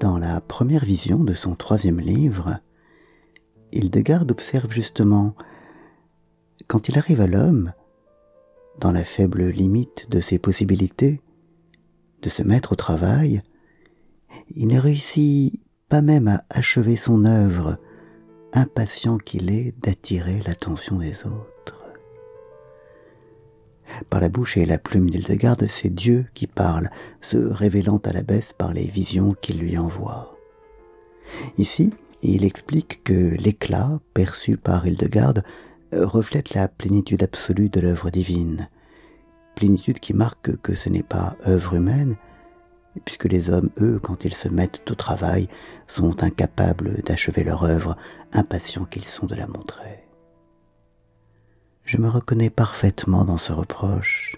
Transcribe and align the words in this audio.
Dans 0.00 0.16
la 0.16 0.40
première 0.40 0.86
vision 0.86 1.22
de 1.22 1.34
son 1.34 1.54
troisième 1.54 2.00
livre, 2.00 2.58
Hildegarde 3.70 4.30
observe 4.30 4.72
justement, 4.72 5.34
quand 6.68 6.88
il 6.88 6.96
arrive 6.96 7.20
à 7.20 7.26
l'homme, 7.26 7.74
dans 8.78 8.92
la 8.92 9.04
faible 9.04 9.48
limite 9.48 10.08
de 10.08 10.22
ses 10.22 10.38
possibilités, 10.38 11.20
de 12.22 12.30
se 12.30 12.42
mettre 12.42 12.72
au 12.72 12.76
travail, 12.76 13.42
il 14.48 14.68
ne 14.68 14.80
réussit 14.80 15.60
pas 15.90 16.00
même 16.00 16.28
à 16.28 16.44
achever 16.48 16.96
son 16.96 17.26
œuvre, 17.26 17.76
impatient 18.54 19.18
qu'il 19.18 19.50
est 19.50 19.74
d'attirer 19.82 20.40
l'attention 20.46 20.96
des 20.96 21.26
autres. 21.26 21.59
Par 24.08 24.20
la 24.20 24.28
bouche 24.28 24.56
et 24.56 24.64
la 24.64 24.78
plume 24.78 25.10
d'Hildegarde, 25.10 25.66
c'est 25.68 25.94
Dieu 25.94 26.26
qui 26.34 26.46
parle, 26.46 26.90
se 27.20 27.36
révélant 27.36 27.98
à 27.98 28.12
la 28.12 28.22
baisse 28.22 28.52
par 28.56 28.72
les 28.72 28.84
visions 28.84 29.34
qu'il 29.40 29.58
lui 29.58 29.76
envoie. 29.78 30.36
Ici, 31.58 31.92
il 32.22 32.44
explique 32.44 33.02
que 33.04 33.12
l'éclat 33.12 34.00
perçu 34.14 34.56
par 34.56 34.86
Hildegarde 34.86 35.42
reflète 35.92 36.54
la 36.54 36.68
plénitude 36.68 37.22
absolue 37.22 37.68
de 37.68 37.80
l'œuvre 37.80 38.10
divine, 38.10 38.68
plénitude 39.54 40.00
qui 40.00 40.14
marque 40.14 40.56
que 40.60 40.74
ce 40.74 40.88
n'est 40.88 41.02
pas 41.02 41.36
œuvre 41.46 41.74
humaine, 41.74 42.16
puisque 43.04 43.26
les 43.26 43.50
hommes, 43.50 43.70
eux, 43.80 44.00
quand 44.02 44.24
ils 44.24 44.34
se 44.34 44.48
mettent 44.48 44.90
au 44.90 44.94
travail, 44.94 45.48
sont 45.86 46.22
incapables 46.22 47.02
d'achever 47.02 47.44
leur 47.44 47.64
œuvre, 47.64 47.96
impatients 48.32 48.84
qu'ils 48.84 49.06
sont 49.06 49.26
de 49.26 49.34
la 49.34 49.46
montrer. 49.46 50.09
Je 51.90 51.96
me 51.96 52.08
reconnais 52.08 52.50
parfaitement 52.50 53.24
dans 53.24 53.36
ce 53.36 53.52
reproche, 53.52 54.36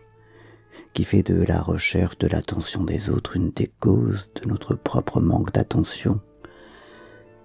qui 0.94 1.04
fait 1.04 1.22
de 1.22 1.42
la 1.42 1.60
recherche 1.60 2.16
de 2.16 2.26
l'attention 2.26 2.82
des 2.82 3.10
autres 3.10 3.36
une 3.36 3.50
des 3.50 3.66
causes 3.66 4.30
de 4.36 4.48
notre 4.48 4.74
propre 4.74 5.20
manque 5.20 5.52
d'attention, 5.52 6.18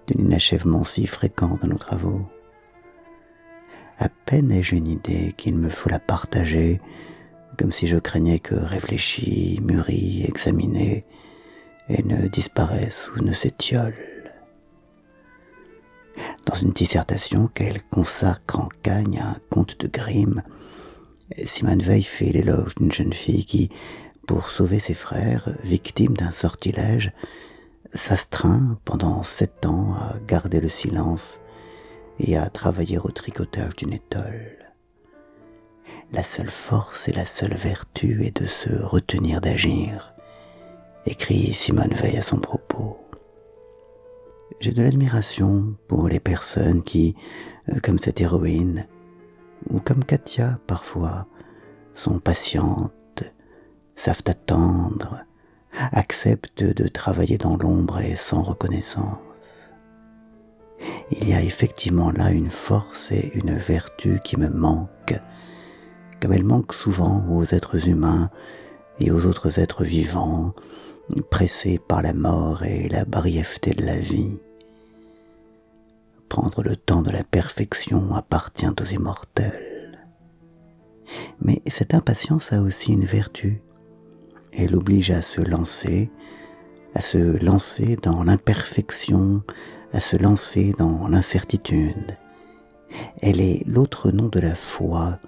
d'un 0.06 0.24
inachèvement 0.24 0.82
si 0.84 1.06
fréquent 1.06 1.58
de 1.62 1.66
nos 1.66 1.76
travaux. 1.76 2.26
À 3.98 4.08
peine 4.08 4.50
ai-je 4.50 4.76
une 4.76 4.88
idée 4.88 5.34
qu'il 5.36 5.56
me 5.56 5.68
faut 5.68 5.90
la 5.90 6.00
partager 6.00 6.80
comme 7.58 7.70
si 7.70 7.86
je 7.86 7.98
craignais 7.98 8.38
que 8.38 8.54
réfléchi, 8.54 9.60
mûri, 9.62 10.24
examiné, 10.26 11.04
et 11.90 12.02
ne 12.02 12.28
disparaisse 12.28 13.10
ou 13.14 13.20
ne 13.20 13.34
s'étiole. 13.34 14.17
Une 16.62 16.72
dissertation 16.72 17.46
qu'elle 17.48 17.82
consacre 17.82 18.58
en 18.58 18.68
cagne 18.82 19.20
à 19.20 19.28
un 19.28 19.36
conte 19.50 19.78
de 19.78 19.86
Grimm, 19.86 20.42
Simone 21.44 21.82
Veil 21.82 22.02
fait 22.02 22.32
l'éloge 22.32 22.74
d'une 22.74 22.92
jeune 22.92 23.12
fille 23.12 23.44
qui, 23.44 23.70
pour 24.26 24.50
sauver 24.50 24.80
ses 24.80 24.94
frères, 24.94 25.48
victime 25.62 26.16
d'un 26.16 26.32
sortilège, 26.32 27.12
s'astreint 27.94 28.78
pendant 28.84 29.22
sept 29.22 29.66
ans 29.66 29.94
à 29.94 30.18
garder 30.26 30.60
le 30.60 30.68
silence 30.68 31.38
et 32.18 32.36
à 32.36 32.50
travailler 32.50 32.98
au 32.98 33.10
tricotage 33.10 33.76
d'une 33.76 33.92
étole 33.92 34.58
la 36.12 36.22
seule 36.22 36.50
force 36.50 37.08
et 37.08 37.12
la 37.12 37.24
seule 37.24 37.54
vertu 37.54 38.24
est 38.24 38.40
de 38.40 38.46
se 38.46 38.70
retenir 38.82 39.40
d'agir, 39.40 40.14
écrit 41.06 41.52
Simone 41.52 41.94
Veil 41.94 42.16
à 42.16 42.22
son 42.22 42.38
propos. 42.38 43.07
J'ai 44.60 44.72
de 44.72 44.82
l'admiration 44.82 45.76
pour 45.86 46.08
les 46.08 46.20
personnes 46.20 46.82
qui, 46.82 47.14
euh, 47.68 47.78
comme 47.82 47.98
cette 47.98 48.20
héroïne, 48.20 48.86
ou 49.70 49.80
comme 49.80 50.04
Katia 50.04 50.58
parfois, 50.66 51.26
sont 51.94 52.18
patientes, 52.18 53.24
savent 53.96 54.24
attendre, 54.26 55.24
acceptent 55.92 56.64
de 56.64 56.88
travailler 56.88 57.38
dans 57.38 57.56
l'ombre 57.56 58.00
et 58.00 58.16
sans 58.16 58.42
reconnaissance. 58.42 59.18
Il 61.10 61.28
y 61.28 61.34
a 61.34 61.42
effectivement 61.42 62.10
là 62.10 62.30
une 62.30 62.50
force 62.50 63.10
et 63.12 63.32
une 63.34 63.56
vertu 63.56 64.20
qui 64.22 64.36
me 64.36 64.48
manquent 64.48 65.20
comme 66.20 66.32
elle 66.32 66.44
manque 66.44 66.74
souvent 66.74 67.24
aux 67.30 67.44
êtres 67.44 67.88
humains 67.88 68.30
et 68.98 69.10
aux 69.10 69.24
autres 69.24 69.60
êtres 69.60 69.84
vivants, 69.84 70.54
pressés 71.30 71.78
par 71.78 72.02
la 72.02 72.12
mort 72.12 72.64
et 72.64 72.88
la 72.88 73.04
brièveté 73.04 73.72
de 73.72 73.84
la 73.84 73.98
vie. 73.98 74.38
Le 76.56 76.76
temps 76.76 77.02
de 77.02 77.10
la 77.10 77.22
perfection 77.22 78.14
appartient 78.14 78.66
aux 78.66 78.84
immortels. 78.84 80.00
Mais 81.40 81.62
cette 81.68 81.94
impatience 81.94 82.52
a 82.52 82.62
aussi 82.62 82.92
une 82.92 83.04
vertu. 83.04 83.62
Elle 84.52 84.74
oblige 84.74 85.12
à 85.12 85.22
se 85.22 85.40
lancer, 85.40 86.10
à 86.94 87.00
se 87.00 87.42
lancer 87.44 87.96
dans 88.02 88.24
l'imperfection, 88.24 89.42
à 89.92 90.00
se 90.00 90.16
lancer 90.16 90.74
dans 90.78 91.06
l'incertitude. 91.06 92.16
Elle 93.20 93.40
est 93.40 93.62
l'autre 93.66 94.10
nom 94.10 94.28
de 94.28 94.40
la 94.40 94.56
foi, 94.56 95.20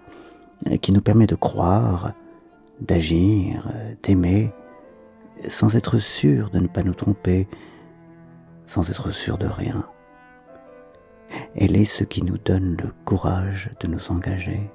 euh, 0.67 0.79
qui 0.79 0.91
nous 0.91 1.03
permet 1.03 1.27
de 1.27 1.37
croire, 1.37 2.13
d'agir, 2.81 3.69
d'aimer, 4.03 4.53
sans 5.49 5.77
être 5.77 5.99
sûr 6.01 6.51
de 6.51 6.59
ne 6.59 6.67
pas 6.67 6.83
nous 6.83 6.95
tromper, 6.95 7.47
sans 8.67 8.91
être 8.91 9.13
sûr 9.13 9.39
de 9.39 9.47
rien. 9.47 9.87
Elle 11.61 11.77
est 11.77 11.85
ce 11.85 12.05
qui 12.05 12.23
nous 12.25 12.39
donne 12.39 12.79
le 12.83 12.91
courage 13.05 13.71
de 13.81 13.87
nous 13.87 14.11
engager. 14.11 14.71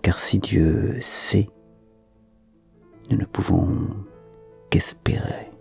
Car 0.00 0.18
si 0.18 0.38
Dieu 0.38 0.96
sait, 1.02 1.50
nous 3.10 3.18
ne 3.18 3.26
pouvons 3.26 3.90
qu'espérer. 4.70 5.51